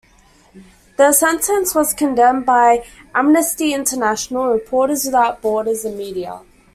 [0.97, 6.41] The sentence was condemned by Amnesty International, Reporters without Borders and media.